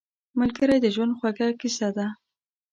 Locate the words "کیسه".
1.59-1.89